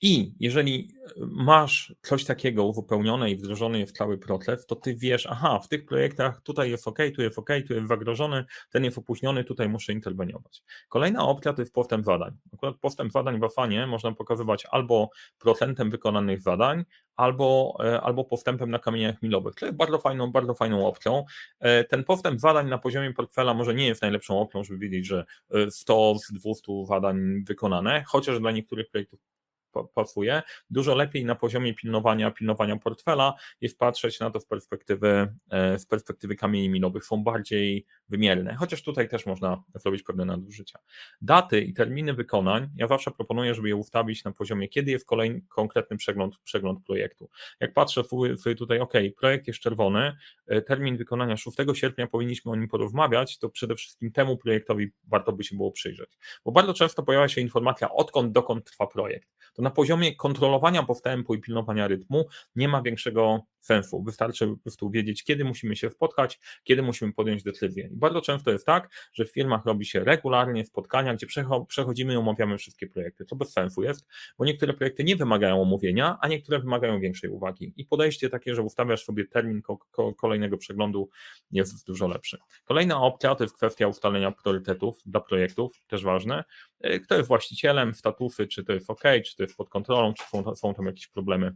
E, 0.03 0.07
i 0.07 0.33
jeżeli 0.39 0.87
masz 1.17 1.95
coś 2.01 2.25
takiego 2.25 2.65
uzupełnione 2.65 3.31
i 3.31 3.35
wdrożone 3.35 3.85
w 3.85 3.91
cały 3.91 4.17
proces, 4.17 4.65
to 4.65 4.75
ty 4.75 4.95
wiesz, 4.95 5.27
aha, 5.29 5.59
w 5.59 5.67
tych 5.67 5.85
projektach 5.85 6.41
tutaj 6.41 6.69
jest 6.69 6.87
ok, 6.87 6.99
tu 7.15 7.21
jest 7.21 7.39
ok, 7.39 7.49
tu 7.67 7.73
jest 7.73 7.87
zagrożony, 7.87 8.45
ten 8.69 8.83
jest 8.83 8.97
opóźniony, 8.97 9.43
tutaj 9.43 9.69
muszę 9.69 9.93
interweniować. 9.93 10.63
Kolejna 10.89 11.27
opcja 11.27 11.53
to 11.53 11.61
jest 11.61 11.73
postęp 11.73 12.05
zadań. 12.05 12.37
Akurat 12.53 12.75
postęp 12.77 13.11
zadań 13.11 13.39
w 13.39 13.43
Afanie 13.43 13.87
można 13.87 14.11
pokazywać 14.11 14.65
albo 14.71 15.09
procentem 15.39 15.89
wykonanych 15.89 16.41
zadań, 16.41 16.85
albo, 17.15 17.77
e, 17.83 18.01
albo 18.01 18.23
postępem 18.25 18.71
na 18.71 18.79
kamieniach 18.79 19.21
milowych. 19.21 19.55
To 19.55 19.65
jest 19.65 19.77
bardzo 19.77 19.99
fajną, 19.99 20.31
bardzo 20.31 20.53
fajną 20.53 20.87
opcją. 20.87 21.25
E, 21.59 21.83
ten 21.83 22.03
postęp 22.03 22.39
zadań 22.39 22.69
na 22.69 22.77
poziomie 22.77 23.13
portfela 23.13 23.53
może 23.53 23.73
nie 23.73 23.87
jest 23.87 24.01
najlepszą 24.01 24.39
opcją, 24.39 24.63
żeby 24.63 24.79
wiedzieć, 24.79 25.07
że 25.07 25.25
100 25.69 26.15
z 26.19 26.33
200 26.33 26.85
zadań 26.85 27.43
wykonane, 27.47 28.03
chociaż 28.07 28.39
dla 28.39 28.51
niektórych 28.51 28.89
projektów 28.89 29.19
pasuje. 29.95 30.41
Dużo 30.69 30.95
lepiej 30.95 31.25
na 31.25 31.35
poziomie 31.35 31.73
pilnowania, 31.73 32.31
pilnowania 32.31 32.77
portfela 32.77 33.33
jest 33.61 33.77
patrzeć 33.77 34.19
na 34.19 34.29
to 34.29 34.39
z 34.39 34.45
perspektywy, 34.45 35.33
e, 35.49 35.79
z 35.79 35.85
perspektywy 35.85 36.35
kamieni 36.35 36.69
milowych, 36.69 37.05
są 37.05 37.23
bardziej 37.23 37.85
wymierne, 38.13 38.55
chociaż 38.55 38.81
tutaj 38.81 39.09
też 39.09 39.25
można 39.25 39.63
zrobić 39.75 40.03
pewne 40.03 40.25
nadużycia. 40.25 40.79
Daty 41.21 41.61
i 41.61 41.73
terminy 41.73 42.13
wykonań, 42.13 42.69
ja 42.75 42.87
zawsze 42.87 43.11
proponuję, 43.11 43.55
żeby 43.55 43.67
je 43.67 43.75
ustawić 43.75 44.23
na 44.23 44.31
poziomie, 44.31 44.69
kiedy 44.69 44.91
jest 44.91 45.05
kolejny 45.05 45.41
konkretny 45.49 45.97
przegląd, 45.97 46.37
przegląd 46.43 46.85
projektu. 46.85 47.29
Jak 47.59 47.73
patrzę 47.73 48.03
sobie 48.03 48.55
tutaj, 48.55 48.79
ok, 48.79 48.93
projekt 49.19 49.47
jest 49.47 49.59
czerwony, 49.59 50.15
e, 50.47 50.61
termin 50.61 50.97
wykonania 50.97 51.37
6 51.37 51.57
sierpnia 51.73 52.07
powinniśmy 52.07 52.51
o 52.51 52.55
nim 52.55 52.67
porozmawiać, 52.67 53.39
to 53.39 53.49
przede 53.49 53.75
wszystkim 53.75 54.11
temu 54.11 54.37
projektowi 54.37 54.91
warto 55.07 55.31
by 55.31 55.43
się 55.43 55.55
było 55.55 55.71
przyjrzeć, 55.71 56.17
bo 56.45 56.51
bardzo 56.51 56.73
często 56.73 57.03
pojawia 57.03 57.27
się 57.27 57.41
informacja, 57.41 57.91
odkąd 57.91 58.31
dokąd 58.31 58.65
trwa 58.65 58.87
projekt. 58.87 59.29
To 59.53 59.61
na 59.61 59.69
poziomie 59.69 60.15
kontrolowania 60.15 60.83
postępu 60.83 61.35
i 61.35 61.41
pilnowania 61.41 61.87
rytmu 61.87 62.27
nie 62.55 62.67
ma 62.67 62.81
większego 62.81 63.45
sensu. 63.65 64.03
Wystarczy 64.03 64.47
po 64.47 64.57
prostu 64.57 64.89
wiedzieć, 64.89 65.23
kiedy 65.23 65.43
musimy 65.43 65.75
się 65.75 65.89
spotkać, 65.89 66.39
kiedy 66.63 66.81
musimy 66.81 67.13
podjąć 67.13 67.43
decyzję. 67.43 67.89
I 67.91 67.95
bardzo 67.95 68.21
często 68.21 68.51
jest 68.51 68.65
tak, 68.65 68.89
że 69.13 69.25
w 69.25 69.31
firmach 69.31 69.65
robi 69.65 69.85
się 69.85 70.03
regularnie 70.03 70.65
spotkania, 70.65 71.13
gdzie 71.13 71.27
przechodzimy 71.67 72.13
i 72.13 72.15
omawiamy 72.15 72.57
wszystkie 72.57 72.87
projekty. 72.87 73.25
To 73.25 73.35
bez 73.35 73.51
sensu 73.51 73.83
jest, 73.83 74.07
bo 74.37 74.45
niektóre 74.45 74.73
projekty 74.73 75.03
nie 75.03 75.15
wymagają 75.15 75.61
omówienia, 75.61 76.17
a 76.21 76.27
niektóre 76.27 76.59
wymagają 76.59 76.99
większej 76.99 77.29
uwagi. 77.29 77.73
I 77.77 77.85
podejście 77.85 78.29
takie, 78.29 78.55
że 78.55 78.61
ustawiasz 78.61 79.03
sobie 79.03 79.27
termin 79.27 79.61
ko 79.61 79.77
ko 79.77 80.13
kolejnego 80.13 80.57
przeglądu 80.57 81.09
jest 81.51 81.87
dużo 81.87 82.07
lepszy. 82.07 82.37
Kolejna 82.65 83.01
opcja 83.01 83.35
to 83.35 83.43
jest 83.43 83.55
kwestia 83.55 83.87
ustalenia 83.87 84.31
priorytetów 84.31 84.97
dla 85.05 85.19
projektów, 85.21 85.85
też 85.87 86.03
ważne. 86.03 86.43
E, 86.79 86.99
kto 86.99 87.15
jest 87.15 87.27
właścicielem, 87.27 87.93
statusy, 87.93 88.47
czy 88.47 88.63
to 88.63 88.73
jest 88.73 88.89
OK, 88.89 89.03
czy 89.25 89.35
to 89.35 89.43
jest 89.43 89.55
pod 89.55 89.69
kontrolą, 89.69 90.13
czy 90.13 90.23
są, 90.23 90.55
są 90.55 90.73
tam 90.73 90.85
jakieś 90.85 91.07
problemy. 91.07 91.55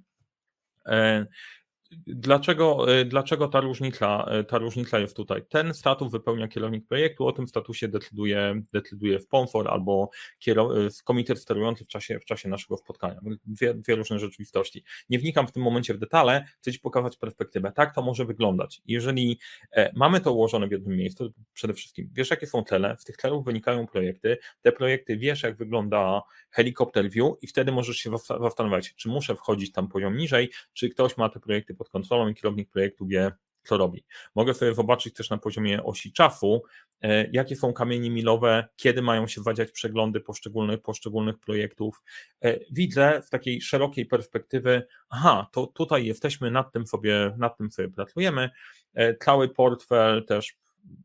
Dlaczego, 2.07 2.93
y, 2.99 3.05
dlaczego 3.05 3.47
ta, 3.47 3.61
różnica, 3.61 4.29
y, 4.39 4.43
ta 4.43 4.57
różnica 4.57 4.99
jest 4.99 5.15
tutaj? 5.15 5.41
Ten 5.49 5.73
status 5.73 6.11
wypełnia 6.11 6.47
kierownik 6.47 6.87
projektu, 6.87 7.27
o 7.27 7.31
tym 7.31 7.47
statusie 7.47 7.87
decyduje, 7.87 8.61
decyduje 8.73 9.19
sponsor 9.19 9.67
albo 9.67 10.09
kierow, 10.39 10.71
y, 10.77 11.03
komitet 11.03 11.39
sterujący 11.39 11.85
w 11.85 11.87
czasie, 11.87 12.19
w 12.19 12.25
czasie 12.25 12.49
naszego 12.49 12.77
spotkania. 12.77 13.19
Dwie, 13.45 13.73
dwie 13.73 13.95
różne 13.95 14.19
rzeczywistości. 14.19 14.83
Nie 15.09 15.19
wnikam 15.19 15.47
w 15.47 15.51
tym 15.51 15.63
momencie 15.63 15.93
w 15.93 15.97
detale, 15.97 16.45
chcę 16.57 16.71
Ci 16.71 16.79
pokazać 16.79 17.17
perspektywę. 17.17 17.71
Tak 17.71 17.95
to 17.95 18.01
może 18.01 18.25
wyglądać. 18.25 18.81
Jeżeli 18.85 19.39
e, 19.71 19.91
mamy 19.95 20.21
to 20.21 20.33
ułożone 20.33 20.67
w 20.67 20.71
jednym 20.71 20.97
miejscu, 20.97 21.33
przede 21.53 21.73
wszystkim 21.73 22.09
wiesz, 22.13 22.29
jakie 22.29 22.47
są 22.47 22.63
cele, 22.63 22.95
z 22.99 23.03
tych 23.03 23.17
celów 23.17 23.45
wynikają 23.45 23.87
projekty, 23.87 24.37
te 24.61 24.71
projekty 24.71 25.17
wiesz, 25.17 25.43
jak 25.43 25.57
wygląda 25.57 26.21
helikopter 26.51 27.09
view 27.09 27.33
i 27.41 27.47
wtedy 27.47 27.71
możesz 27.71 27.97
się 27.97 28.11
zastanawiać, 28.41 28.95
czy 28.95 29.09
muszę 29.09 29.35
wchodzić 29.35 29.71
tam 29.71 29.87
poziom 29.87 30.17
niżej, 30.17 30.49
czy 30.73 30.89
ktoś 30.89 31.17
ma 31.17 31.29
te 31.29 31.39
projekty 31.39 31.76
pod 31.77 31.89
kontrolą 31.89 32.27
i 32.27 32.35
kierownik 32.35 32.69
projektu 32.69 33.07
wie, 33.07 33.31
co 33.67 33.77
robi. 33.77 34.03
Mogę 34.35 34.53
sobie 34.53 34.73
zobaczyć 34.73 35.13
też 35.13 35.29
na 35.29 35.37
poziomie 35.37 35.83
osi 35.83 36.13
czasu, 36.13 36.61
e, 37.01 37.29
jakie 37.31 37.55
są 37.55 37.73
kamienie 37.73 38.09
milowe, 38.09 38.67
kiedy 38.75 39.01
mają 39.01 39.27
się 39.27 39.41
wadziać 39.41 39.71
przeglądy 39.71 40.19
poszczególnych, 40.19 40.81
poszczególnych 40.81 41.39
projektów. 41.39 42.03
E, 42.41 42.59
widzę 42.71 43.21
w 43.21 43.29
takiej 43.29 43.61
szerokiej 43.61 44.05
perspektywy, 44.05 44.87
aha, 45.09 45.47
to 45.51 45.67
tutaj 45.67 46.05
jesteśmy, 46.05 46.51
nad 46.51 46.71
tym 46.71 46.87
sobie, 46.87 47.33
nad 47.37 47.57
tym 47.57 47.71
sobie 47.71 47.89
pracujemy. 47.89 48.49
E, 48.93 49.15
cały 49.15 49.49
portfel 49.49 50.25
też 50.25 50.55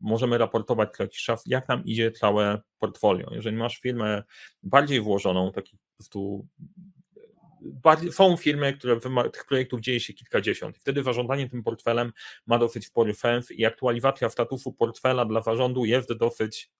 możemy 0.01 0.37
raportować 0.37 0.89
co 0.97 1.03
jakiś 1.03 1.23
czas, 1.23 1.43
jak 1.45 1.67
nam 1.67 1.85
idzie 1.85 2.11
całe 2.11 2.61
portfolio. 2.79 3.29
Jeżeli 3.31 3.57
masz 3.57 3.77
firmę 3.77 4.23
bardziej 4.63 5.01
włożoną, 5.01 5.51
taki 5.51 5.77
po 5.77 5.97
prostu 5.97 6.47
są 8.11 8.37
firmy, 8.37 8.73
które 8.73 8.99
tych 9.33 9.45
projektów 9.45 9.81
dzieje 9.81 9.99
się 9.99 10.13
kilkadziesiąt. 10.13 10.77
Wtedy 10.77 11.03
zarządzanie 11.03 11.49
tym 11.49 11.63
portfelem 11.63 12.11
ma 12.45 12.59
dosyć 12.59 12.85
spory 12.85 13.13
sens 13.13 13.51
i 13.51 13.65
aktualizacja 13.65 14.29
statusu 14.29 14.73
portfela 14.73 15.25
dla 15.25 15.41
zarządu 15.41 15.85
jest 15.85 16.13
dosyć 16.13 16.71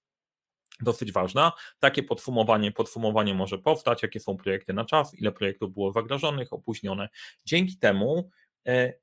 dosyć 0.81 1.11
ważna. 1.11 1.51
Takie 1.79 2.03
podsumowanie, 2.03 2.71
podsumowanie 2.71 3.33
może 3.33 3.57
powstać, 3.57 4.03
jakie 4.03 4.19
są 4.19 4.37
projekty 4.37 4.73
na 4.73 4.85
czas, 4.85 5.13
ile 5.13 5.31
projektów 5.31 5.73
było 5.73 5.91
zagrożonych, 5.91 6.53
opóźnione. 6.53 7.09
Dzięki 7.45 7.77
temu 7.77 8.29
e, 8.67 8.93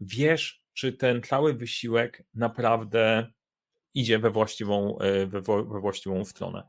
wiesz, 0.00 0.64
czy 0.72 0.92
ten 0.92 1.22
cały 1.22 1.54
wysiłek 1.54 2.24
naprawdę 2.34 3.32
idzie 3.94 4.18
we 4.18 4.30
właściwą, 4.30 4.98
e, 4.98 5.26
we, 5.26 5.40
we 5.42 5.80
właściwą 5.80 6.24
stronę. 6.24 6.68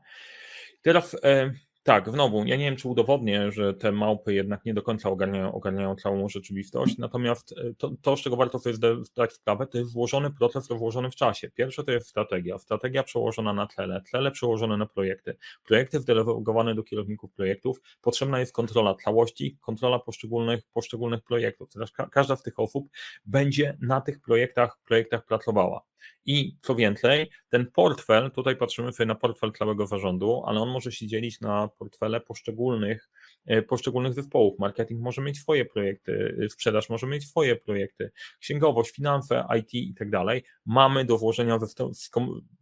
Teraz 0.82 1.16
e, 1.22 1.52
tak, 1.86 2.10
znowu, 2.10 2.44
ja 2.44 2.56
nie 2.56 2.64
wiem, 2.64 2.76
czy 2.76 2.88
udowodnię, 2.88 3.52
że 3.52 3.74
te 3.74 3.92
małpy 3.92 4.34
jednak 4.34 4.64
nie 4.64 4.74
do 4.74 4.82
końca 4.82 5.10
ogarniają, 5.10 5.52
ogarniają 5.52 5.96
całą 5.96 6.28
rzeczywistość, 6.28 6.98
natomiast 6.98 7.54
e, 7.58 7.74
to, 7.74 7.90
to, 8.02 8.16
z 8.16 8.20
czego 8.20 8.36
warto 8.36 8.58
sobie 8.58 8.74
zdać 9.04 9.32
sprawę, 9.32 9.66
to 9.66 9.78
jest 9.78 9.92
włożony 9.92 10.30
proces 10.30 10.68
włożony 10.68 11.10
w 11.10 11.14
czasie. 11.14 11.50
Pierwsze 11.50 11.84
to 11.84 11.92
jest 11.92 12.08
strategia, 12.08 12.58
strategia 12.58 13.02
przełożona 13.02 13.52
na 13.52 13.66
tle, 13.66 14.02
tle 14.10 14.30
przełożone 14.30 14.76
na 14.76 14.86
projekty, 14.86 15.36
projekty 15.64 16.00
wdelegowane 16.00 16.74
do 16.74 16.82
kierowników 16.82 17.32
projektów, 17.32 17.80
potrzebna 18.02 18.40
jest 18.40 18.52
kontrola 18.52 18.94
całości, 18.94 19.56
kontrola 19.60 19.98
poszczególnych, 19.98 20.60
poszczególnych 20.72 21.22
projektów. 21.22 21.68
Teraz 21.72 21.92
każda 22.10 22.36
z 22.36 22.42
tych 22.42 22.58
osób 22.58 22.88
będzie 23.26 23.76
na 23.80 24.00
tych 24.00 24.20
projektach, 24.20 24.78
projektach 24.84 25.26
pracowała. 25.26 25.82
I 26.24 26.56
co 26.62 26.74
więcej, 26.74 27.30
ten 27.48 27.70
portfel, 27.70 28.30
tutaj 28.30 28.56
patrzymy 28.56 28.92
sobie 28.92 29.06
na 29.06 29.14
portfel 29.14 29.52
całego 29.52 29.86
zarządu, 29.86 30.42
ale 30.46 30.60
on 30.60 30.68
może 30.68 30.92
się 30.92 31.06
dzielić 31.06 31.40
na 31.40 31.68
portfele 31.68 32.20
poszczególnych, 32.20 33.10
e, 33.46 33.62
poszczególnych 33.62 34.14
zespołów. 34.14 34.58
Marketing 34.58 35.00
może 35.00 35.22
mieć 35.22 35.38
swoje 35.38 35.64
projekty, 35.64 36.36
e, 36.44 36.48
sprzedaż 36.48 36.88
może 36.88 37.06
mieć 37.06 37.28
swoje 37.28 37.56
projekty, 37.56 38.10
księgowość, 38.40 38.90
finanse, 38.90 39.44
IT 39.58 39.74
i 39.74 39.94
tak 39.94 40.10
dalej. 40.10 40.44
Mamy 40.66 41.04
do 41.04 41.18
włożenia, 41.18 41.58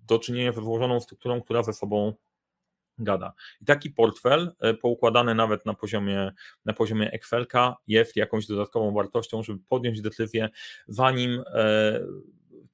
do 0.08 0.18
czynienia 0.18 0.52
ze 0.52 0.60
włożoną 0.60 1.00
strukturą, 1.00 1.42
która 1.42 1.62
ze 1.62 1.72
sobą 1.72 2.14
gada. 2.98 3.32
I 3.60 3.64
taki 3.64 3.90
portfel 3.90 4.52
e, 4.60 4.74
poukładany 4.74 5.34
nawet 5.34 5.66
na 5.66 5.74
poziomie, 5.74 6.32
na 6.64 6.72
poziomie 6.72 7.10
Excelka 7.10 7.76
jest 7.86 8.16
jakąś 8.16 8.46
dodatkową 8.46 8.94
wartością, 8.94 9.42
żeby 9.42 9.60
podjąć 9.68 10.00
decyzję, 10.00 10.48
zanim 10.88 11.42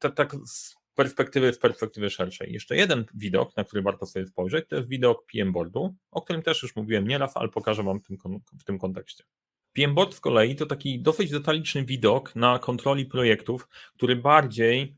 tak, 0.01 0.37
z 0.47 0.75
perspektywy, 0.95 1.53
z 1.53 1.59
perspektywy 1.59 2.11
szerszej. 2.11 2.53
Jeszcze 2.53 2.77
jeden 2.77 3.05
widok, 3.15 3.57
na 3.57 3.65
który 3.65 3.83
warto 3.83 4.07
sobie 4.07 4.27
spojrzeć, 4.27 4.69
to 4.69 4.77
jest 4.77 4.89
widok 4.89 5.27
PM 5.33 5.53
Boardu, 5.53 5.95
o 6.11 6.23
którym 6.23 6.43
też 6.43 6.63
już 6.63 6.77
mówiłem 6.77 7.09
nieraz, 7.09 7.37
ale 7.37 7.49
pokażę 7.49 7.83
Wam 7.83 8.01
w 8.01 8.07
tym, 8.07 8.17
w 8.61 8.65
tym 8.65 8.79
kontekście. 8.79 9.25
PM 9.73 9.95
Board 9.95 10.15
z 10.15 10.21
kolei 10.21 10.57
to 10.57 10.67
taki 10.67 11.03
dosyć 11.03 11.31
detaliczny 11.31 11.85
widok 11.85 12.37
na 12.37 12.59
kontroli 12.59 13.07
projektów, 13.07 13.69
który 13.95 14.17
bardziej 14.17 14.97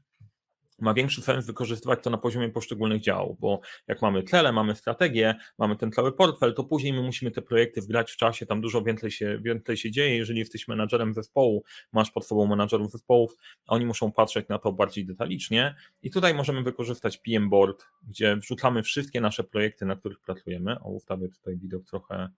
ma 0.83 0.95
większy 0.95 1.23
sens 1.23 1.47
wykorzystywać 1.47 1.99
to 2.03 2.11
na 2.11 2.19
poziomie 2.19 2.49
poszczególnych 2.49 3.01
działów, 3.01 3.41
bo 3.41 3.61
jak 3.89 4.03
mamy 4.03 4.23
cele, 4.23 4.53
mamy 4.53 4.75
strategię, 4.75 5.35
mamy 5.59 5.77
ten 5.77 5.93
cały 5.93 6.13
portfel, 6.13 6.55
to 6.55 6.65
później 6.65 6.93
my 6.93 7.03
musimy 7.03 7.31
te 7.31 7.43
projekty 7.43 7.81
wgrać 7.81 8.11
w 8.11 8.17
czasie, 8.17 8.47
tam 8.47 8.61
dużo 8.61 8.83
więcej 8.83 9.11
się, 9.11 9.39
więcej 9.43 9.77
się 9.77 9.91
dzieje, 9.91 10.17
jeżeli 10.17 10.39
jesteś 10.39 10.69
menadżerem 10.69 11.15
zespołu, 11.15 11.65
masz 11.93 12.11
pod 12.11 12.27
sobą 12.27 12.47
menadżerów 12.47 12.93
zespołów, 12.93 13.37
oni 13.67 13.87
muszą 13.87 14.13
patrzeć 14.13 14.49
na 14.49 14.59
to 14.59 14.73
bardziej 14.73 15.07
detalicznie. 15.07 15.75
I 16.03 16.11
tutaj 16.11 16.35
możemy 16.35 16.63
wykorzystać 16.63 17.19
PM 17.19 17.51
Board, 17.51 17.85
gdzie 18.09 18.37
wrzucamy 18.37 18.83
wszystkie 18.83 19.21
nasze 19.21 19.45
projekty, 19.45 19.87
na 19.87 19.97
których 19.97 20.21
pracujemy, 20.21 20.81
o 20.81 20.91
ustawię 20.91 21.29
tutaj 21.29 21.57
widok 21.57 21.85
trochę 21.85 22.29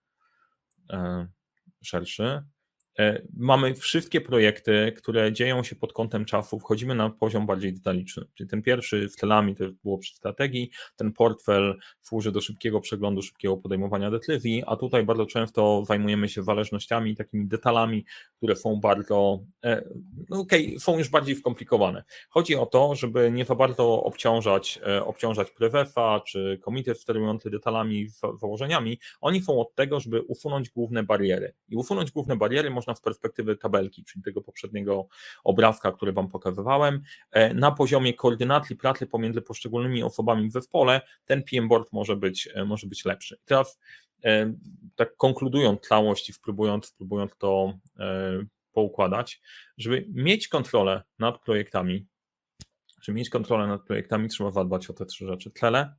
e, 0.91 1.27
szerszy, 1.83 2.43
mamy 3.37 3.75
wszystkie 3.75 4.21
projekty, 4.21 4.93
które 4.97 5.33
dzieją 5.33 5.63
się 5.63 5.77
pod 5.77 5.93
kątem 5.93 6.25
czasu, 6.25 6.59
wchodzimy 6.59 6.95
na 6.95 7.11
poziom 7.11 7.47
bardziej 7.47 7.73
detaliczny. 7.73 8.25
Czyli 8.35 8.51
ten 8.51 8.63
pierwszy 8.63 9.09
z 9.09 9.17
celami 9.17 9.55
to 9.55 9.65
było 9.85 9.99
przy 9.99 10.15
strategii, 10.15 10.71
ten 10.97 11.13
portfel 11.13 11.79
służy 12.03 12.33
do 12.33 12.41
szybkiego 12.41 12.81
przeglądu, 12.81 13.23
szybkiego 13.23 13.57
podejmowania 13.57 14.11
decyzji, 14.11 14.63
a 14.67 14.77
tutaj 14.77 15.05
bardzo 15.05 15.27
często 15.27 15.85
zajmujemy 15.87 16.29
się 16.29 16.43
zależnościami, 16.43 17.17
takimi 17.17 17.47
detalami, 17.47 18.05
które 18.37 18.57
są 18.57 18.81
bardzo, 18.81 19.41
e, 19.65 19.85
no 20.29 20.41
okej, 20.41 20.67
okay, 20.67 20.81
są 20.81 20.99
już 20.99 21.09
bardziej 21.09 21.37
skomplikowane. 21.37 22.05
Chodzi 22.29 22.57
o 22.57 22.67
to, 22.67 22.95
żeby 22.95 23.31
nie 23.31 23.45
za 23.45 23.55
bardzo 23.55 24.03
obciążać, 24.03 24.81
e, 24.87 25.05
obciążać 25.05 25.51
prezesa 25.51 26.21
czy 26.27 26.59
komitet 26.63 27.01
sterujący 27.01 27.51
detalami, 27.51 28.09
założeniami. 28.41 28.99
Oni 29.21 29.43
są 29.43 29.61
od 29.61 29.75
tego, 29.75 30.01
żeby 30.01 30.23
usunąć 30.23 30.71
główne 30.71 31.03
bariery. 31.03 31.55
I 31.69 31.77
usunąć 31.77 32.11
główne 32.11 32.37
bariery 32.37 32.71
można 32.85 32.95
z 32.95 33.01
perspektywy 33.01 33.57
tabelki, 33.57 34.05
czyli 34.05 34.23
tego 34.23 34.43
poprzedniego 34.43 35.09
obrazka, 35.45 35.93
który 35.93 36.13
Wam 36.13 36.29
pokazywałem, 36.29 37.03
e, 37.31 37.55
na 37.55 37.73
poziomie 37.73 38.15
koordynacji 38.15 38.77
pracy 38.77 39.07
pomiędzy 39.07 39.43
poszczególnymi 39.43 40.03
osobami 40.03 40.49
w 40.49 40.53
zespole, 40.53 41.01
ten 41.25 41.43
PM 41.43 41.69
board 41.69 41.93
może 41.93 42.17
być, 42.17 42.49
e, 42.55 42.65
może 42.65 42.87
być 42.87 43.05
lepszy. 43.05 43.39
teraz 43.45 43.81
e, 44.25 44.55
tak 44.97 45.17
konkludując 45.17 45.81
całość 45.81 46.29
i 46.29 46.33
spróbując, 46.33 46.87
spróbując 46.87 47.37
to 47.39 47.79
poukładać, 48.73 49.41
żeby 49.79 50.07
mieć 50.09 50.49
kontrolę 50.49 51.03
nad 51.19 51.43
projektami, 51.43 52.07
żeby 53.03 53.19
mieć 53.19 53.31
kontrolę 53.31 53.67
nad 53.67 53.83
projektami, 53.83 54.29
trzeba 54.29 54.51
zadbać 54.51 54.91
o 54.91 54.93
te 54.93 55.07
trzy 55.07 55.27
rzeczy. 55.27 55.51
Cele, 55.51 55.95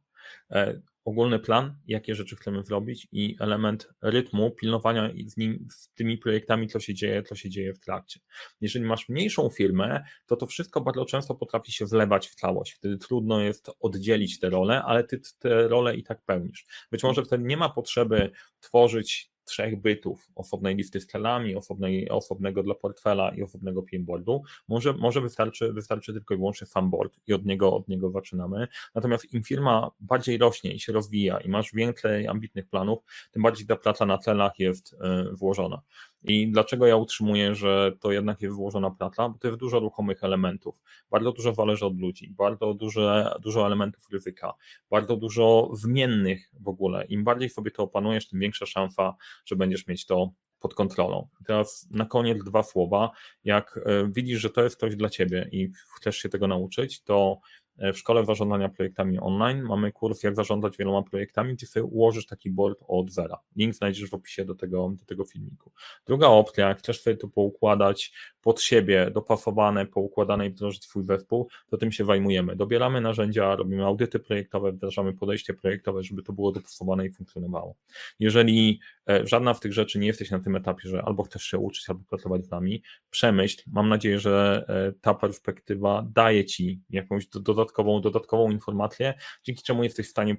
ogólny 1.06 1.40
plan, 1.40 1.76
jakie 1.88 2.16
rzeczy 2.16 2.36
chcemy 2.36 2.64
zrobić 2.64 3.08
i 3.12 3.36
element 3.40 3.90
rytmu, 4.02 4.52
pilnowania 4.52 5.12
z, 5.26 5.38
nim, 5.38 5.68
z 5.72 5.90
tymi 5.94 6.18
projektami, 6.18 6.68
co 6.68 6.80
się 6.80 6.94
dzieje, 6.94 7.24
co 7.24 7.36
się 7.36 7.50
dzieje 7.50 7.74
w 7.74 7.80
trakcie. 7.80 8.20
Jeżeli 8.62 8.86
masz 8.86 9.10
mniejszą 9.10 9.50
firmę, 9.50 10.04
to 10.26 10.36
to 10.36 10.46
wszystko 10.46 10.82
bardzo 10.82 11.06
często 11.06 11.36
potrafi 11.36 11.72
się 11.72 11.86
wlewać 11.86 12.28
w 12.28 12.36
całość. 12.36 12.74
Wtedy 12.74 12.98
trudno 12.98 13.42
jest 13.42 13.72
oddzielić 13.80 14.40
te 14.40 14.50
role, 14.50 14.84
ale 14.84 15.04
ty 15.04 15.22
te 15.40 15.68
role 15.68 15.96
i 15.96 16.04
tak 16.04 16.22
pełnisz. 16.26 16.66
Być 16.92 17.04
może 17.04 17.24
wtedy 17.24 17.44
nie 17.44 17.58
ma 17.58 17.70
potrzeby 17.70 18.32
tworzyć 18.60 19.35
trzech 19.46 19.82
bytów, 19.82 20.30
osobnej 20.36 20.76
listy 20.76 21.02
z 21.02 21.08
celami, 21.08 21.56
osobnej, 21.56 22.10
osobnego 22.10 22.64
dla 22.64 22.76
portfela 22.76 23.30
i 23.30 23.44
osobnego 23.44 23.84
pinboardu, 23.84 24.44
może, 24.68 24.94
może 24.94 25.22
wystarczy, 25.22 25.74
wystarczy 25.74 26.14
tylko 26.14 26.34
i 26.34 26.38
wyłącznie 26.38 26.68
fanboard 26.68 27.20
i 27.28 27.34
od 27.34 27.46
niego, 27.46 27.76
od 27.76 27.88
niego 27.88 28.12
zaczynamy. 28.12 28.68
Natomiast 28.96 29.34
im 29.34 29.44
firma 29.44 29.92
bardziej 30.00 30.38
rośnie 30.38 30.74
i 30.74 30.80
się 30.80 30.94
rozwija 30.94 31.38
i 31.38 31.50
masz 31.50 31.74
więcej 31.74 32.28
ambitnych 32.28 32.68
planów, 32.68 33.00
tym 33.32 33.44
bardziej 33.44 33.68
ta 33.68 33.76
praca 33.76 34.06
na 34.06 34.18
celach 34.18 34.60
jest 34.60 34.96
e, 35.02 35.26
włożona. 35.34 35.82
I 36.28 36.52
dlaczego 36.52 36.88
ja 36.88 36.96
utrzymuję, 36.96 37.56
że 37.56 37.92
to 38.00 38.12
jednak 38.12 38.42
jest 38.42 38.56
włożona 38.56 38.92
praca? 38.92 39.30
Bo 39.30 39.38
to 39.38 39.48
jest 39.48 39.60
dużo 39.60 39.80
ruchomych 39.80 40.24
elementów. 40.24 40.82
Bardzo 41.12 41.32
dużo 41.32 41.54
zależy 41.54 41.86
od 41.86 42.00
ludzi, 42.00 42.34
bardzo 42.38 42.74
duże, 42.74 43.36
dużo 43.42 43.66
elementów 43.66 44.08
ryzyka, 44.12 44.54
bardzo 44.90 45.18
dużo 45.18 45.70
zmiennych 45.74 46.52
w 46.60 46.68
ogóle. 46.68 47.06
Im 47.06 47.24
bardziej 47.24 47.50
sobie 47.50 47.72
to 47.72 47.84
opanujesz, 47.84 48.28
tym 48.28 48.40
większa 48.40 48.66
szansa, 48.66 49.16
że 49.46 49.56
będziesz 49.56 49.88
mieć 49.88 50.06
to 50.06 50.32
pod 50.60 50.74
kontrolą. 50.74 51.28
Teraz 51.46 51.88
na 51.92 52.06
koniec 52.06 52.44
dwa 52.44 52.64
słowa. 52.64 53.12
Jak 53.44 53.80
e, 53.86 54.12
widzisz, 54.12 54.40
że 54.42 54.50
to 54.50 54.64
jest 54.64 54.80
coś 54.80 54.96
dla 54.96 55.10
ciebie 55.10 55.50
i 55.52 55.72
chcesz 55.96 56.18
się 56.18 56.30
tego 56.30 56.48
nauczyć, 56.48 57.04
to 57.04 57.40
w 57.78 57.98
szkole 57.98 58.26
zarządzania 58.26 58.70
projektami 58.70 59.20
online 59.20 59.62
mamy 59.62 59.92
kurs, 59.92 60.24
jak 60.24 60.36
zarządzać 60.36 60.78
wieloma 60.78 61.04
projektami, 61.04 61.54
gdzie 61.54 61.68
sobie 61.68 61.84
ułożysz 61.84 62.26
taki 62.26 62.52
board 62.52 62.80
od 62.88 63.12
zera. 63.12 63.40
Link 63.56 63.76
znajdziesz 63.76 64.10
w 64.10 64.14
opisie 64.14 64.46
do 64.46 64.56
tego, 64.56 64.92
do 65.00 65.06
tego 65.06 65.26
filmiku. 65.26 65.72
Druga 66.06 66.28
opcja, 66.28 66.68
jak 66.68 66.80
chcesz 66.80 67.02
sobie 67.02 67.18
to 67.18 67.28
poukładać 67.28 68.14
pod 68.46 68.62
siebie, 68.62 69.12
dopasowane, 69.14 69.86
poukładane 69.86 70.48
i 70.48 70.50
wdrożyć 70.50 70.84
swój 70.84 71.04
zespół, 71.04 71.50
to 71.68 71.78
tym 71.78 71.92
się 71.92 72.06
zajmujemy. 72.06 72.56
Dobieramy 72.56 73.02
narzędzia, 73.02 73.56
robimy 73.56 73.86
audyty 73.86 74.20
projektowe, 74.20 74.72
wdrażamy 74.72 75.14
podejście 75.14 75.54
projektowe, 75.54 76.04
żeby 76.04 76.24
to 76.24 76.34
było 76.34 76.52
dopasowane 76.52 77.06
i 77.06 77.12
funkcjonowało. 77.12 77.76
Jeżeli 78.20 78.80
e, 79.10 79.28
żadna 79.28 79.54
z 79.54 79.60
tych 79.60 79.74
rzeczy 79.74 80.00
nie 80.00 80.08
jesteś 80.08 80.32
na 80.32 80.40
tym 80.40 80.56
etapie, 80.56 80.90
że 80.90 81.02
albo 81.02 81.24
chcesz 81.24 81.44
się 81.44 81.58
uczyć, 81.58 81.90
albo 81.90 82.04
pracować 82.10 82.46
z 82.46 82.52
nami, 82.52 82.84
przemyśl. 83.10 83.64
Mam 83.68 83.90
nadzieję, 83.90 84.20
że 84.20 84.66
e, 84.70 84.94
ta 85.02 85.14
perspektywa 85.14 86.08
daje 86.16 86.46
ci 86.46 86.82
jakąś 86.90 87.28
dodatkową, 87.28 88.02
dodatkową 88.02 88.52
informację, 88.52 89.14
dzięki 89.44 89.64
czemu 89.64 89.84
jesteś 89.84 90.08
w 90.08 90.10
stanie 90.10 90.38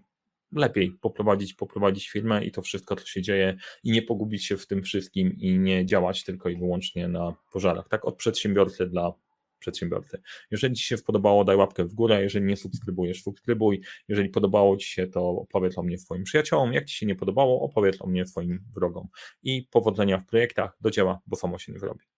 lepiej 0.52 0.92
poprowadzić, 1.00 1.54
poprowadzić 1.54 2.10
firmę 2.10 2.44
i 2.44 2.50
to 2.50 2.62
wszystko, 2.62 2.96
co 2.96 3.06
się 3.06 3.22
dzieje 3.22 3.56
i 3.84 3.90
nie 3.90 4.02
pogubić 4.02 4.44
się 4.44 4.56
w 4.56 4.66
tym 4.66 4.82
wszystkim 4.82 5.32
i 5.38 5.58
nie 5.58 5.86
działać 5.86 6.24
tylko 6.24 6.48
i 6.48 6.56
wyłącznie 6.56 7.08
na 7.08 7.34
pożarach. 7.52 7.88
Tak 7.88 8.04
od 8.04 8.16
przedsiębiorcy 8.16 8.86
dla 8.86 9.12
przedsiębiorcy. 9.58 10.22
Jeżeli 10.50 10.74
Ci 10.74 10.84
się 10.84 10.98
podobało, 10.98 11.44
daj 11.44 11.56
łapkę 11.56 11.84
w 11.84 11.94
górę, 11.94 12.22
jeżeli 12.22 12.46
nie 12.46 12.56
subskrybujesz, 12.56 13.22
subskrybuj, 13.22 13.80
jeżeli 14.08 14.28
podobało 14.28 14.76
Ci 14.76 14.88
się, 14.88 15.06
to 15.06 15.28
opowiedz 15.28 15.78
o 15.78 15.82
mnie 15.82 15.98
swoim 15.98 16.24
przyjaciołom, 16.24 16.72
jak 16.72 16.84
Ci 16.84 16.96
się 16.96 17.06
nie 17.06 17.16
podobało, 17.16 17.60
opowiedz 17.60 18.02
o 18.02 18.06
mnie 18.06 18.26
swoim 18.26 18.64
wrogom 18.74 19.08
i 19.42 19.68
powodzenia 19.70 20.18
w 20.18 20.26
projektach, 20.26 20.76
do 20.80 20.90
dzieła, 20.90 21.20
bo 21.26 21.36
samo 21.36 21.58
się 21.58 21.72
nie 21.72 21.78
zrobi. 21.78 22.15